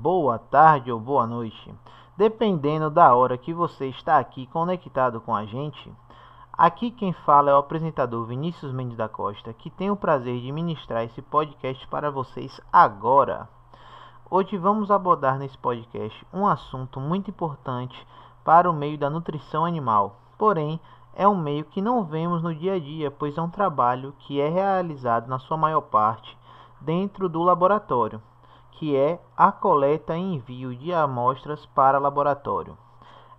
[0.00, 1.74] boa tarde ou boa noite,
[2.16, 5.92] dependendo da hora que você está aqui conectado com a gente.
[6.50, 10.50] Aqui quem fala é o apresentador Vinícius Mendes da Costa, que tem o prazer de
[10.50, 13.46] ministrar esse podcast para vocês agora.
[14.30, 18.06] Hoje vamos abordar nesse podcast um assunto muito importante
[18.42, 20.16] para o meio da nutrição animal.
[20.38, 20.80] Porém,
[21.14, 24.40] é um meio que não vemos no dia a dia, pois é um trabalho que
[24.40, 26.38] é realizado na sua maior parte
[26.80, 28.22] dentro do laboratório,
[28.72, 32.76] que é a coleta e envio de amostras para laboratório.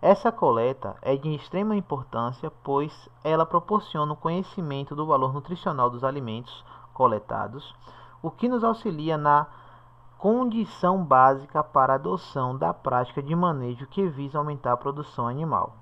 [0.02, 6.03] Essa coleta é de extrema importância, pois ela proporciona o conhecimento do valor nutricional dos
[6.03, 7.75] alimentos coletados,
[8.22, 9.46] o que nos auxilia na
[10.18, 15.75] condição básica para a adoção da prática de manejo que visa aumentar a produção animal.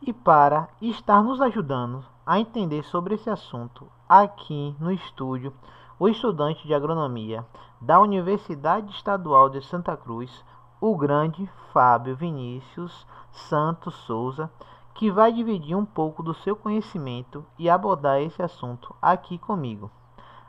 [0.00, 5.52] E para estar nos ajudando a entender sobre esse assunto aqui no estúdio,
[5.98, 7.44] o estudante de agronomia
[7.80, 10.44] da Universidade Estadual de Santa Cruz,
[10.80, 14.50] o grande Fábio Vinícius Santos Souza,
[14.94, 19.90] que vai dividir um pouco do seu conhecimento e abordar esse assunto aqui comigo.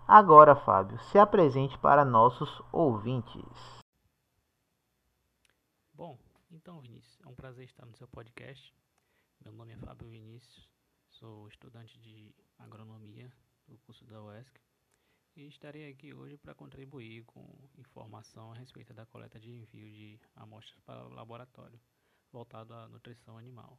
[0.07, 3.43] Agora, Fábio, se apresente para nossos ouvintes.
[5.93, 6.17] Bom,
[6.51, 8.73] então, Vinícius, é um prazer estar no seu podcast.
[9.43, 10.69] Meu nome é Fábio Vinícius,
[11.09, 13.31] sou estudante de agronomia
[13.67, 14.59] do curso da UESC
[15.35, 17.45] e estarei aqui hoje para contribuir com
[17.77, 21.79] informação a respeito da coleta de envio de amostras para o laboratório,
[22.31, 23.77] voltado à nutrição animal.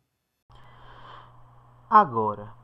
[1.89, 2.55] Agora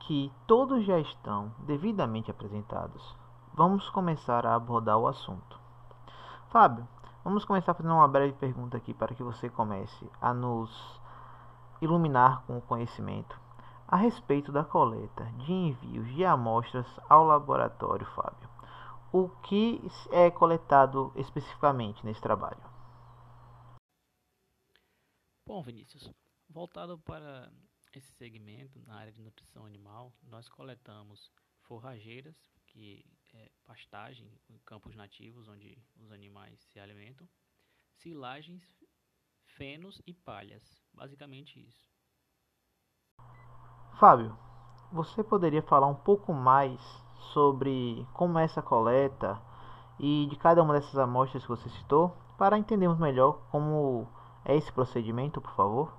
[0.00, 3.16] que todos já estão devidamente apresentados,
[3.54, 5.60] vamos começar a abordar o assunto.
[6.48, 6.88] Fábio,
[7.22, 11.00] vamos começar fazendo uma breve pergunta aqui para que você comece a nos
[11.80, 13.38] iluminar com o conhecimento
[13.90, 18.48] a respeito da coleta de envios de amostras ao laboratório, Fábio.
[19.12, 19.80] O que
[20.12, 22.62] é coletado especificamente nesse trabalho?
[25.44, 26.08] Bom, Vinícius,
[26.48, 27.50] voltado para
[27.92, 31.28] esse segmento na área de nutrição animal, nós coletamos
[31.62, 32.36] forrageiras,
[32.68, 33.04] que
[33.34, 37.28] é pastagem em campos nativos onde os animais se alimentam,
[37.96, 38.62] silagens,
[39.42, 41.90] fenos e palhas, basicamente isso.
[44.00, 44.34] Fábio,
[44.90, 46.80] você poderia falar um pouco mais
[47.34, 49.38] sobre como é essa coleta
[49.98, 54.08] e de cada uma dessas amostras que você citou, para entendermos melhor como
[54.42, 55.94] é esse procedimento, por favor?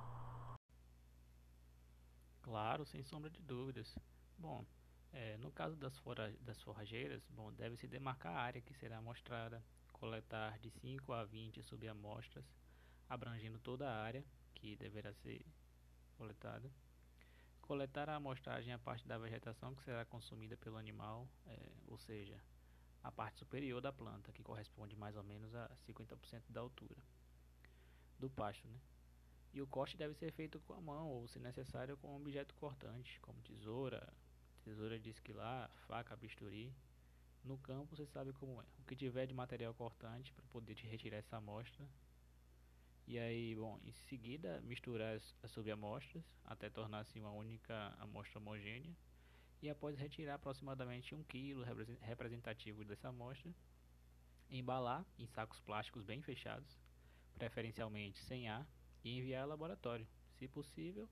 [2.41, 3.95] Claro, sem sombra de dúvidas.
[4.35, 4.65] Bom,
[5.13, 9.63] é, no caso das, fora, das forrageiras, bom, deve-se demarcar a área que será amostrada,
[9.93, 12.51] coletar de 5 a 20 subamostras,
[13.07, 14.25] abrangendo toda a área
[14.55, 15.45] que deverá ser
[16.17, 16.67] coletada
[17.71, 22.37] coletar a amostragem a parte da vegetação que será consumida pelo animal, é, ou seja,
[23.01, 26.97] a parte superior da planta, que corresponde mais ou menos a 50% da altura
[28.19, 28.67] do pasto.
[28.67, 28.77] Né?
[29.53, 32.53] E o corte deve ser feito com a mão ou, se necessário, com um objeto
[32.55, 34.05] cortante, como tesoura,
[34.65, 36.75] tesoura de esquilar, faca, bisturi.
[37.41, 38.65] No campo você sabe como é.
[38.79, 41.87] O que tiver de material cortante para poder retirar essa amostra
[43.11, 48.95] e aí, bom, em seguida misturar as, as subamostras até tornar-se uma única amostra homogênea.
[49.61, 51.61] E após retirar aproximadamente 1 kg
[51.99, 53.53] representativo dessa amostra,
[54.49, 56.79] embalar em sacos plásticos bem fechados,
[57.33, 58.65] preferencialmente sem ar,
[59.03, 60.07] e enviar ao laboratório.
[60.37, 61.09] Se possível,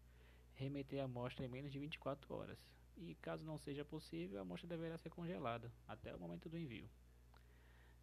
[0.56, 2.58] remeter a amostra em menos de 24 horas.
[2.96, 6.90] E caso não seja possível, a amostra deverá ser congelada até o momento do envio.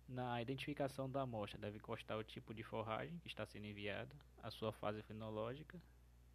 [0.08, 4.50] Na identificação da amostra deve constar o tipo de forragem que está sendo enviada, a
[4.52, 5.82] sua fase fenológica,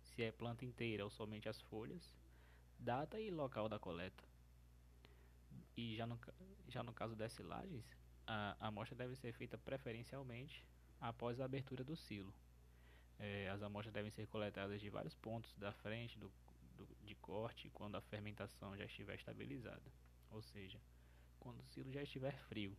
[0.03, 2.13] se é planta inteira ou somente as folhas,
[2.77, 4.23] data e local da coleta.
[5.77, 6.19] E já no,
[6.67, 7.85] já no caso das silagens,
[8.27, 10.65] a, a amostra deve ser feita preferencialmente
[10.99, 12.33] após a abertura do silo.
[13.19, 16.29] É, as amostras devem ser coletadas de vários pontos da frente do,
[16.75, 19.91] do, de corte quando a fermentação já estiver estabilizada,
[20.29, 20.81] ou seja,
[21.39, 22.75] quando o silo já estiver frio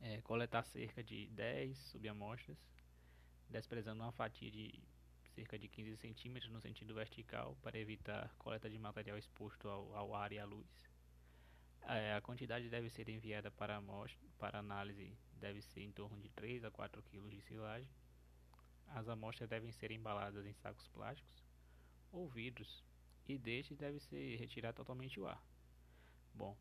[0.00, 2.58] é, coletar cerca de 10 subamostras,
[3.48, 4.80] desprezando uma fatia de
[5.34, 10.14] cerca de 15 centímetros no sentido vertical para evitar coleta de material exposto ao, ao
[10.14, 10.66] ar e à luz.
[11.82, 16.28] É, a quantidade deve ser enviada para, amostra, para análise deve ser em torno de
[16.30, 17.88] 3 a 4 kg de silagem.
[18.88, 21.44] As amostras devem ser embaladas em sacos plásticos
[22.10, 22.82] ou vidros
[23.26, 25.42] e destes deve ser retirado totalmente o ar.
[26.34, 26.56] Bom,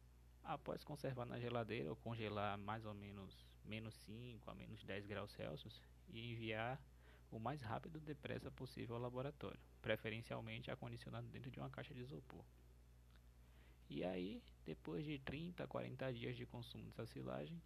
[0.47, 5.33] Após conservar na geladeira ou congelar mais ou menos menos 5 a menos 10 graus
[5.33, 6.81] Celsius e enviar
[7.29, 11.99] o mais rápido e depressa possível ao laboratório, preferencialmente acondicionado dentro de uma caixa de
[11.99, 12.45] isopor.
[13.89, 17.61] E aí, depois de 30 a 40 dias de consumo dessa silagem,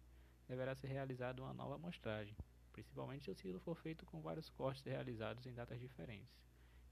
[0.48, 2.36] deverá ser realizada uma nova amostragem,
[2.72, 6.36] principalmente se o ciclo for feito com vários cortes realizados em datas diferentes,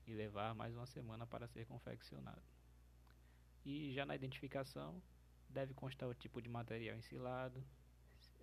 [0.06, 2.42] e levar mais uma semana para ser confeccionado.
[3.64, 5.02] E já na identificação,
[5.50, 7.62] deve constar o tipo de material ensilado,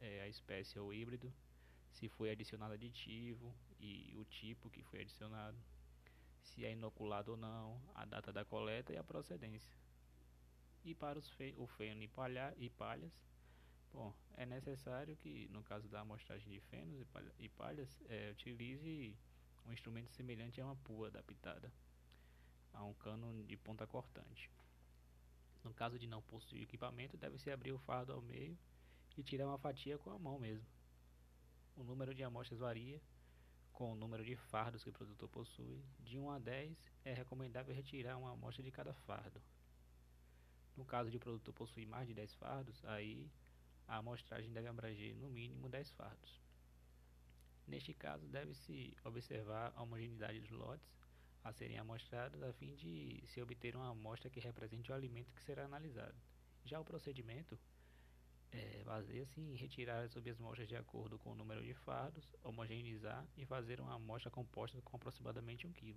[0.02, 1.34] é, a espécie ou híbrido,
[1.92, 5.58] se foi adicionado aditivo e o tipo que foi adicionado,
[6.42, 9.74] se é inoculado ou não, a data da coleta e a procedência.
[10.84, 13.12] E para os fe o feno e, palha e palhas,
[13.92, 18.32] bom, é necessário que, no caso da amostragem de fenos e, palha e palhas, é,
[18.32, 19.18] utilize
[19.66, 21.72] um instrumento semelhante a uma pua adaptada
[22.74, 24.50] a um cano de ponta cortante.
[25.68, 28.58] No caso de não possuir equipamento, deve-se abrir o fardo ao meio
[29.18, 30.66] e tirar uma fatia com a mão mesmo.
[31.76, 33.02] O número de amostras varia
[33.74, 35.84] com o número de fardos que o produtor possui.
[36.00, 39.42] De 1 a 10, é recomendável retirar uma amostra de cada fardo.
[40.78, 43.30] No caso de o produtor possuir mais de 10 fardos, aí
[43.90, 46.42] a amostragem deve abranger no mínimo 10 fardos.
[47.68, 50.90] Neste caso, deve-se observar a homogeneidade dos lotes
[51.44, 55.44] a serem amostrados a fim de se obter uma amostra que represente o alimento que
[55.44, 56.16] será analisado.
[56.66, 57.58] Já o procedimento
[58.52, 63.46] é, baseia-se em retirar as subamostras de acordo com o número de fardos, homogeneizar e
[63.46, 65.96] fazer uma amostra composta com aproximadamente 1 kg.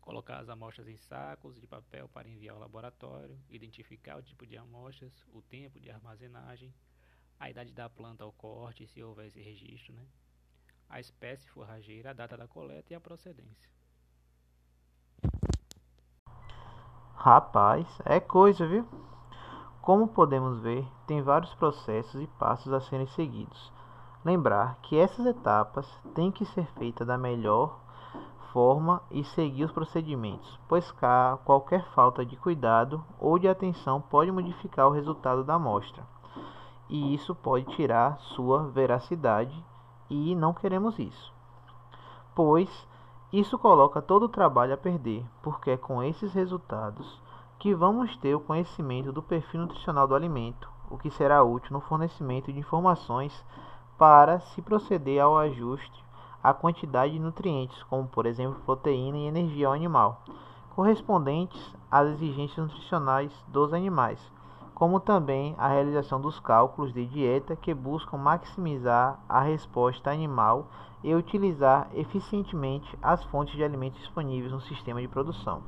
[0.00, 4.56] Colocar as amostras em sacos de papel para enviar ao laboratório, identificar o tipo de
[4.56, 6.74] amostras, o tempo de armazenagem,
[7.38, 10.06] a idade da planta ao corte, se houver esse registro, né?
[10.88, 13.68] A espécie forrageira, a data da coleta e a procedência.
[17.14, 18.86] Rapaz, é coisa, viu?
[19.82, 23.72] Como podemos ver, tem vários processos e passos a serem seguidos.
[24.24, 27.80] Lembrar que essas etapas têm que ser feitas da melhor
[28.52, 30.92] forma e seguir os procedimentos, pois
[31.44, 36.02] qualquer falta de cuidado ou de atenção pode modificar o resultado da amostra,
[36.88, 39.64] e isso pode tirar sua veracidade,
[40.10, 41.32] e não queremos isso,
[42.34, 42.68] pois
[43.32, 47.20] isso coloca todo o trabalho a perder, porque é com esses resultados
[47.58, 51.80] que vamos ter o conhecimento do perfil nutricional do alimento, o que será útil no
[51.80, 53.44] fornecimento de informações
[53.98, 56.04] para se proceder ao ajuste
[56.42, 60.22] a quantidade de nutrientes, como por exemplo proteína e energia ao animal,
[60.74, 64.20] correspondentes às exigências nutricionais dos animais,
[64.78, 70.68] como também a realização dos cálculos de dieta que buscam maximizar a resposta animal
[71.02, 75.64] e utilizar eficientemente as fontes de alimentos disponíveis no sistema de produção.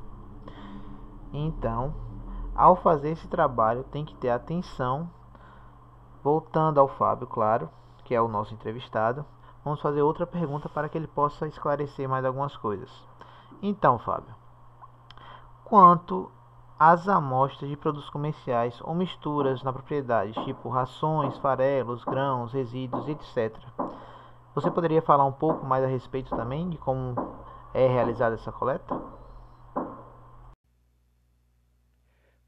[1.33, 1.93] Então,
[2.55, 5.09] ao fazer esse trabalho, tem que ter atenção.
[6.23, 7.69] Voltando ao Fábio, claro,
[8.05, 9.25] que é o nosso entrevistado,
[9.61, 12.89] vamos fazer outra pergunta para que ele possa esclarecer mais algumas coisas.
[13.61, 14.33] Então, Fábio,
[15.65, 16.31] quanto
[16.83, 23.55] às amostras de produtos comerciais ou misturas na propriedade, tipo rações, farelos, grãos, resíduos, etc.
[24.55, 27.13] Você poderia falar um pouco mais a respeito também de como
[27.71, 28.95] é realizada essa coleta?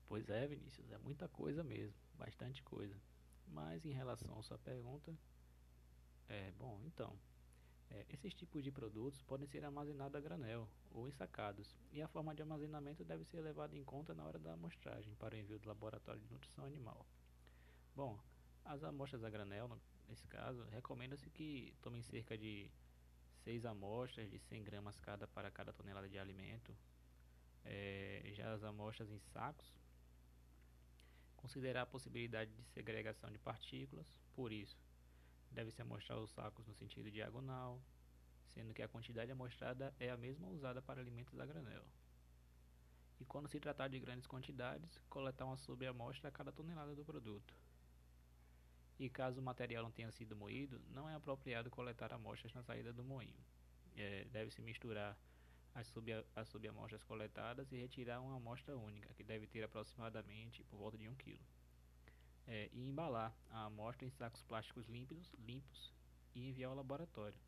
[0.09, 2.95] Pois é, Vinícius, é muita coisa mesmo, bastante coisa.
[3.45, 5.13] Mas em relação à sua pergunta,
[6.27, 7.13] é, bom, então,
[7.93, 12.33] é, esses tipos de produtos podem ser armazenados a granel ou ensacados, e a forma
[12.33, 15.67] de armazenamento deve ser levada em conta na hora da amostragem para o envio do
[15.67, 17.05] laboratório de nutrição animal.
[17.95, 18.19] Bom,
[18.65, 22.71] as amostras a granel, nesse caso, recomenda-se que tomem cerca de
[23.43, 26.75] 6 amostras de 100 gramas cada para cada tonelada de alimento.
[27.65, 29.71] É, já as amostras em sacos,
[31.35, 34.77] considerar a possibilidade de segregação de partículas, por isso,
[35.53, 37.79] Deve-se amostrar os sacos no sentido diagonal,
[38.47, 41.85] sendo que a quantidade amostrada é a mesma usada para alimentos a granel.
[43.19, 47.53] E quando se tratar de grandes quantidades, coletar uma sobreamostra a cada tonelada do produto.
[48.99, 52.91] E caso o material não tenha sido moído, não é apropriado coletar amostras na saída
[52.91, 53.43] do moinho.
[53.95, 55.15] É, Deve-se misturar
[55.75, 60.77] as, sub as subamostras coletadas e retirar uma amostra única, que deve ter aproximadamente por
[60.77, 61.39] volta de 1 kg
[62.47, 65.93] é, e embalar a amostra em sacos plásticos límpidos, limpos
[66.35, 67.39] e enviar ao laboratório.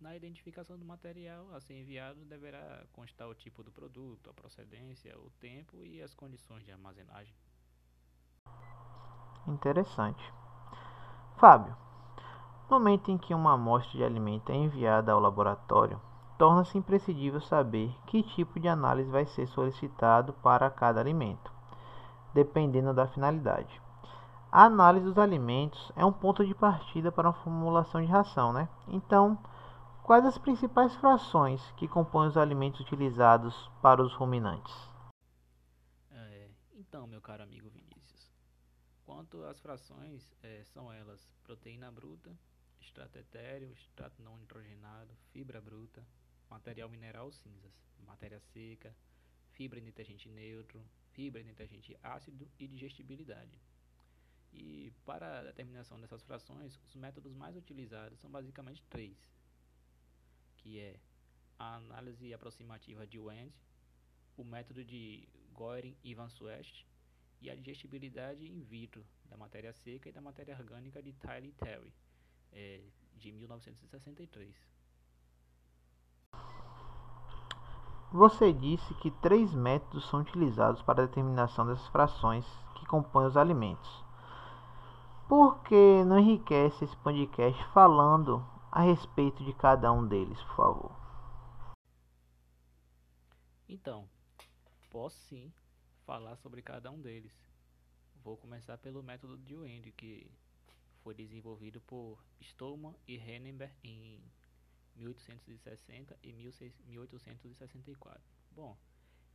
[0.00, 5.18] Na identificação do material a ser enviado deverá constar o tipo do produto, a procedência,
[5.18, 7.34] o tempo e as condições de armazenagem.
[9.46, 10.22] Interessante.
[11.36, 11.76] Fábio,
[12.68, 16.00] no momento em que uma amostra de alimento é enviada ao laboratório,
[16.38, 21.52] torna-se imprescindível saber que tipo de análise vai ser solicitado para cada alimento,
[22.32, 23.83] dependendo da finalidade.
[24.54, 28.68] A análise dos alimentos é um ponto de partida para uma formulação de ração, né?
[28.86, 29.36] Então,
[30.04, 34.72] quais as principais frações que compõem os alimentos utilizados para os ruminantes?
[36.12, 38.30] É, então, meu caro amigo Vinícius,
[39.04, 42.30] Quanto às frações, é, são elas proteína bruta,
[42.80, 46.06] extrato etéreo, extrato não nitrogenado, fibra bruta,
[46.48, 47.72] material mineral cinzas,
[48.06, 48.94] matéria seca,
[49.50, 50.80] fibra de detergente neutro,
[51.10, 53.58] fibra de detergente ácido e digestibilidade.
[54.54, 59.16] E para a determinação dessas frações, os métodos mais utilizados são basicamente três,
[60.56, 60.96] que é
[61.58, 63.52] a análise aproximativa de Wendt,
[64.36, 66.86] o método de Goering e Van Suest
[67.40, 71.92] e a digestibilidade in vitro da matéria seca e da matéria orgânica de Tyler Terry,
[72.52, 72.80] é,
[73.16, 74.54] de 1963.
[78.12, 82.46] Você disse que três métodos são utilizados para a determinação dessas frações
[82.76, 84.04] que compõem os alimentos.
[85.28, 90.96] Por que não enriquece esse podcast falando a respeito de cada um deles, por favor?
[93.66, 94.06] Então,
[94.90, 95.50] posso sim
[96.04, 97.32] falar sobre cada um deles.
[98.22, 100.30] Vou começar pelo método de Wend, que
[101.02, 104.22] foi desenvolvido por Stolman e Henneberg em
[104.96, 108.22] 1860 e 1864.
[108.52, 108.76] Bom,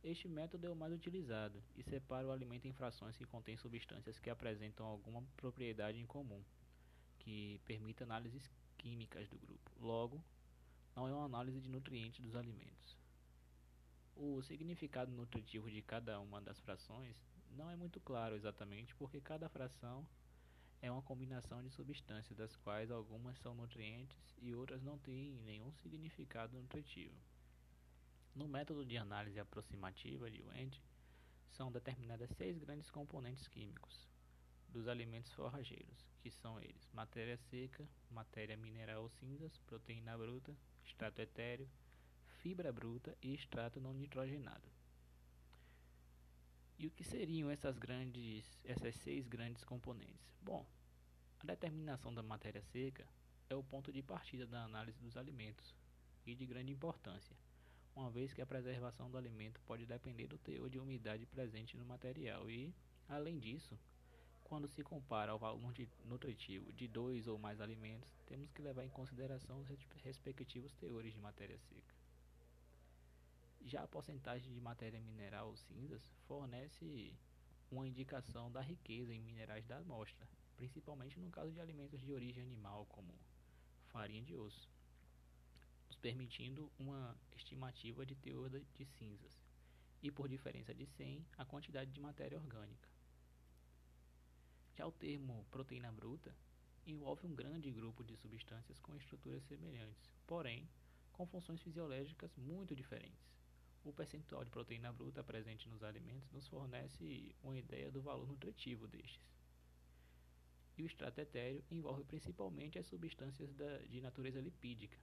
[0.02, 4.18] este método é o mais utilizado e separa o alimento em frações que contêm substâncias
[4.18, 6.42] que apresentam alguma propriedade em comum,
[7.18, 9.70] que permite análises químicas do grupo.
[9.78, 10.24] Logo,
[10.96, 12.98] não é uma análise de nutrientes dos alimentos.
[14.16, 19.48] O significado nutritivo de cada uma das frações não é muito claro exatamente porque cada
[19.48, 20.06] fração
[20.80, 25.70] é uma combinação de substâncias das quais algumas são nutrientes e outras não têm nenhum
[25.72, 27.14] significado nutritivo.
[28.34, 30.80] No método de análise aproximativa de Wendt,
[31.50, 34.08] são determinadas seis grandes componentes químicos
[34.68, 41.20] dos alimentos forrageiros, que são eles: matéria seca, matéria mineral ou cinzas, proteína bruta, extrato
[41.20, 41.68] etéreo,
[42.38, 44.70] fibra bruta e extrato não nitrogenado.
[46.78, 50.32] E o que seriam essas grandes, essas seis grandes componentes?
[50.40, 50.64] Bom,
[51.40, 53.06] a determinação da matéria seca
[53.50, 55.74] é o ponto de partida da análise dos alimentos
[56.24, 57.36] e de grande importância
[57.94, 61.84] uma vez que a preservação do alimento pode depender do teor de umidade presente no
[61.84, 62.74] material e,
[63.08, 63.78] além disso,
[64.44, 65.60] quando se compara ao valor
[66.04, 69.68] nutritivo de dois ou mais alimentos, temos que levar em consideração os
[70.02, 71.94] respectivos teores de matéria seca.
[73.64, 77.14] Já a porcentagem de matéria mineral ou cinzas fornece
[77.70, 82.42] uma indicação da riqueza em minerais da amostra, principalmente no caso de alimentos de origem
[82.42, 83.14] animal, como
[83.92, 84.68] farinha de osso
[86.00, 89.38] permitindo uma estimativa de teor de cinzas,
[90.02, 92.88] e por diferença de 100, a quantidade de matéria orgânica.
[94.76, 96.34] Já o termo proteína bruta
[96.86, 100.66] envolve um grande grupo de substâncias com estruturas semelhantes, porém
[101.12, 103.28] com funções fisiológicas muito diferentes.
[103.84, 108.86] O percentual de proteína bruta presente nos alimentos nos fornece uma ideia do valor nutritivo
[108.88, 109.20] destes.
[110.76, 114.96] E o extrato etéreo envolve principalmente as substâncias da, de natureza lipídica,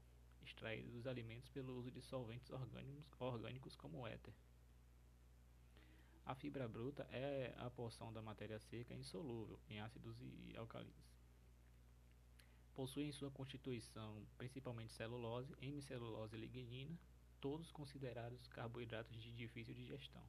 [0.48, 4.34] extraídos dos alimentos pelo uso de solventes orgânicos, orgânicos como o éter.
[6.26, 11.08] A fibra bruta é a porção da matéria seca insolúvel em ácidos e alcalinos.
[12.76, 16.98] Possui em sua constituição principalmente celulose, hemicelulose e lignina,
[17.40, 20.24] todos considerados carboidratos de difícil digestão.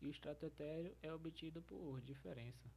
[0.00, 2.70] E o extrato etéreo é obtido por diferença,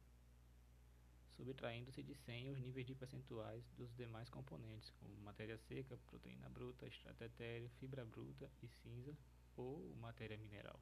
[1.36, 6.86] subtraindo-se de 100 os níveis de percentuais dos demais componentes, como matéria seca, proteína bruta,
[6.86, 9.16] extrato etéreo, fibra bruta e cinza
[9.56, 10.80] ou matéria mineral.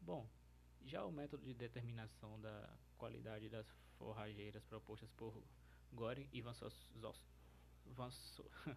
[0.00, 0.28] Bom,
[0.84, 3.66] já o método de determinação da qualidade das
[3.98, 5.42] forrageiras propostas por
[5.92, 6.68] Goring e Van, so
[7.86, 8.50] Van, so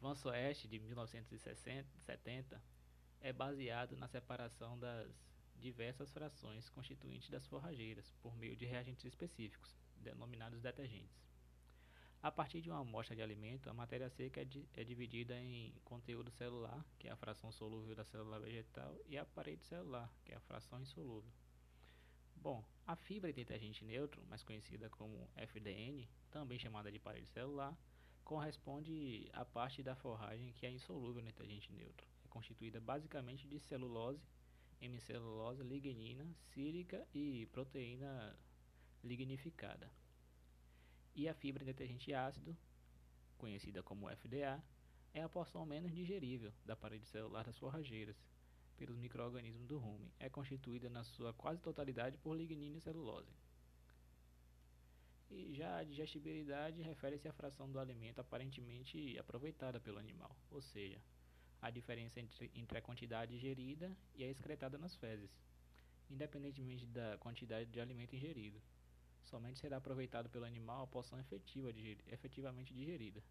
[0.00, 2.62] Van Soest de 1970
[3.20, 5.10] é baseado na separação das
[5.60, 11.24] diversas frações constituintes das forrageiras por meio de reagentes específicos, denominados detergentes.
[12.22, 15.74] A partir de uma amostra de alimento, a matéria seca é, di é, dividida em
[15.84, 20.32] conteúdo celular, que é a fração solúvel da célula vegetal, e a parede celular, que
[20.32, 21.30] é a fração insolúvel.
[22.36, 27.76] Bom, a fibra de detergente neutro, mais conhecida como FDN, também chamada de parede celular,
[28.24, 32.06] corresponde à parte da forragem que é insolúvel no detergente neutro.
[32.24, 34.26] É constituída basicamente de celulose
[34.80, 38.36] hemicelulose, lignina, sílica e proteína
[39.02, 39.90] lignificada.
[41.14, 42.56] E a fibra detergente ácido,
[43.38, 44.62] conhecida como FDA,
[45.12, 48.16] é a porção menos digerível da parede celular das forrageiras
[48.76, 50.10] pelos microorganismos do rumen.
[50.18, 53.32] É constituída na sua quase totalidade por lignina e celulose.
[55.30, 61.00] E já a digestibilidade refere-se à fração do alimento aparentemente aproveitada pelo animal, ou seja,
[61.64, 65.30] a diferença entre, entre a quantidade ingerida e a excretada nas fezes.
[66.10, 68.60] independentemente da quantidade de alimento ingerido.
[69.22, 71.70] Somente será aproveitado pelo animal a porção efetiva,
[72.06, 73.22] efetivamente digerida.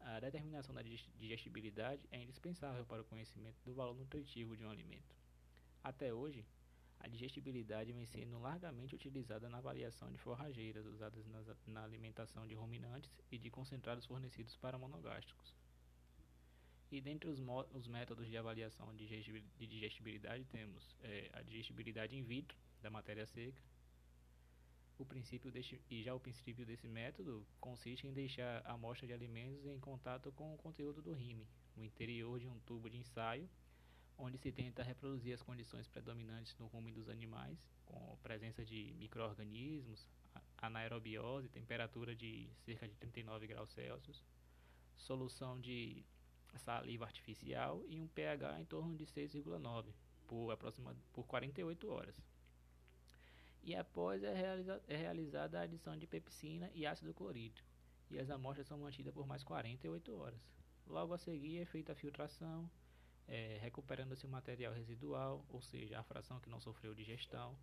[0.00, 5.16] A determinação da digestibilidade é indispensável para o conhecimento do valor nutritivo de um alimento.
[5.82, 6.44] Até hoje,
[7.00, 11.24] a digestibilidade vem sendo largamente utilizada na avaliação de forrageiras usadas
[11.66, 15.63] na alimentação de ruminantes e de concentrados fornecidos para monogástricos.
[16.90, 17.40] E dentre os,
[17.72, 19.06] os métodos de avaliação de
[19.66, 23.60] digestibilidade temos é, a digestibilidade in vitro da matéria seca.
[24.96, 29.12] O princípio deste, e já o princípio desse método consiste em deixar a amostra de
[29.12, 33.48] alimentos em contato com o conteúdo do rime, no interior de um tubo de ensaio,
[34.16, 40.06] onde se tenta reproduzir as condições predominantes no rumo dos animais, com presença de micro-organismos,
[40.58, 44.22] anaerobiose, temperatura de cerca de 39 graus Celsius,
[44.96, 46.04] solução de
[46.58, 49.86] saliva artificial e um pH em torno de 6,9
[50.26, 52.20] por, aproxima, por 48 horas.
[53.62, 57.68] E após é, realiza, é realizada a adição de pepsina e ácido clorídrico,
[58.10, 60.40] e as amostras são mantidas por mais 48 horas.
[60.86, 62.70] Logo a seguir é feita a filtração,
[63.26, 67.56] é, recuperando-se o material residual, ou seja, a fração que não sofreu digestão.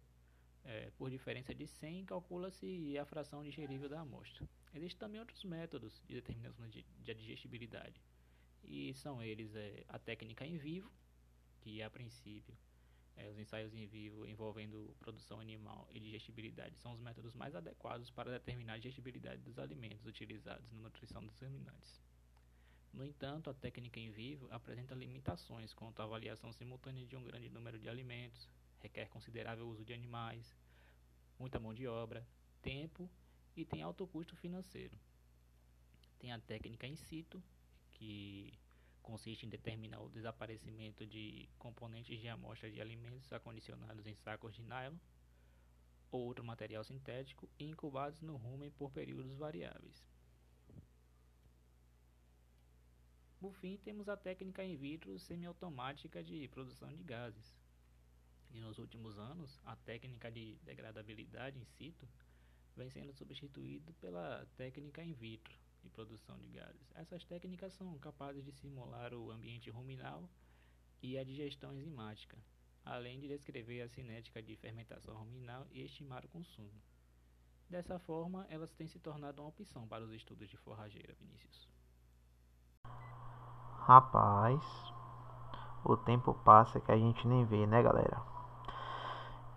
[0.63, 4.47] É, por diferença de 100, calcula-se a fração digerível da amostra.
[4.73, 7.99] Existem também outros métodos de determinação de, de digestibilidade,
[8.63, 10.91] e são eles é, a técnica em vivo,
[11.61, 12.55] que a princípio
[13.15, 18.09] é, os ensaios em vivo envolvendo produção animal e digestibilidade são os métodos mais adequados
[18.09, 22.01] para determinar a digestibilidade dos alimentos utilizados na nutrição dos ruminantes.
[22.93, 27.49] No entanto, a técnica em vivo apresenta limitações quanto à avaliação simultânea de um grande
[27.49, 30.53] número de alimentos, requer considerável uso de animais,
[31.39, 32.27] muita mão de obra,
[32.61, 33.09] tempo
[33.55, 34.97] e tem alto custo financeiro.
[36.19, 37.41] Tem a técnica in situ,
[38.01, 38.51] que
[39.03, 44.63] consiste em determinar o desaparecimento de componentes de amostra de alimentos acondicionados em sacos de
[44.63, 44.97] nylon
[46.09, 50.03] ou outro material sintético e incubados no rumen por períodos variáveis.
[53.39, 57.55] Por fim, temos a técnica in vitro semiautomática de produção de gases.
[58.51, 62.07] E nos últimos anos, a técnica de degradabilidade in situ
[62.75, 66.91] vem sendo substituída pela técnica in vitro, de produção de gases.
[66.95, 70.29] Essas técnicas são capazes de simular o ambiente ruminal
[71.01, 72.37] e a digestão enzimática,
[72.85, 76.81] além de descrever a cinética de fermentação ruminal e estimar o consumo.
[77.69, 81.69] Dessa forma, elas têm se tornado uma opção para os estudos de forrageira, Vinícius.
[83.79, 84.61] Rapaz,
[85.83, 88.21] o tempo passa que a gente nem vê, né, galera?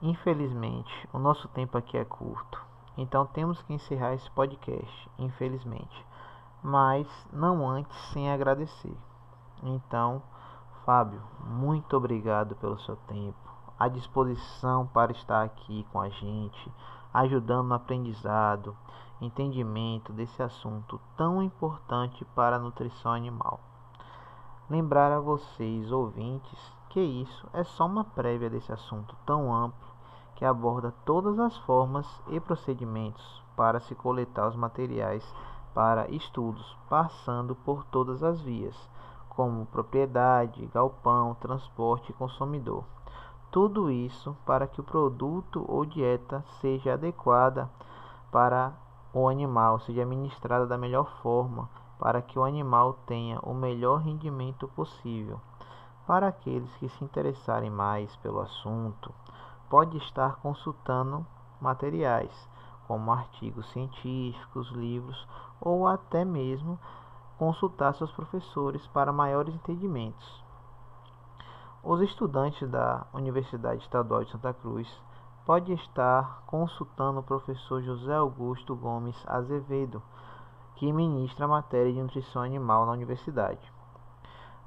[0.00, 2.64] Infelizmente, o nosso tempo aqui é curto,
[2.96, 6.13] então temos que encerrar esse podcast, infelizmente
[6.64, 8.96] mas não antes sem agradecer.
[9.62, 10.22] Então,
[10.86, 13.36] Fábio, muito obrigado pelo seu tempo,
[13.78, 16.72] a disposição para estar aqui com a gente,
[17.12, 18.74] ajudando no aprendizado,
[19.20, 23.60] entendimento desse assunto tão importante para a nutrição animal.
[24.70, 29.94] Lembrar a vocês, ouvintes, que isso é só uma prévia desse assunto tão amplo
[30.34, 35.24] que aborda todas as formas e procedimentos para se coletar os materiais
[35.74, 38.76] para estudos, passando por todas as vias,
[39.28, 42.84] como propriedade, galpão, transporte e consumidor.
[43.50, 47.68] Tudo isso para que o produto ou dieta seja adequada
[48.30, 48.72] para
[49.12, 54.68] o animal, seja administrada da melhor forma, para que o animal tenha o melhor rendimento
[54.68, 55.40] possível.
[56.06, 59.12] Para aqueles que se interessarem mais pelo assunto,
[59.68, 61.26] pode estar consultando
[61.60, 62.53] materiais
[62.86, 65.26] como artigos científicos, livros
[65.60, 66.78] ou até mesmo
[67.38, 70.44] consultar seus professores para maiores entendimentos.
[71.82, 74.88] Os estudantes da Universidade Estadual de Santa Cruz
[75.44, 80.02] podem estar consultando o professor José Augusto Gomes Azevedo,
[80.76, 83.72] que ministra a matéria de nutrição animal na universidade.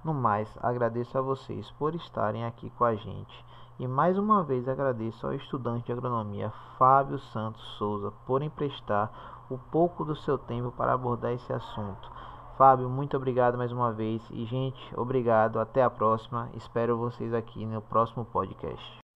[0.04, 3.46] No mais, agradeço a vocês por estarem aqui com a gente
[3.80, 9.12] e mais uma vez agradeço ao estudante de agronomia Fábio Santos Souza por emprestar
[9.50, 12.12] o pouco do seu tempo para abordar esse assunto.
[12.58, 16.50] Fábio, muito obrigado mais uma vez e gente, obrigado, até a próxima.
[16.56, 19.07] Espero vocês aqui no próximo podcast.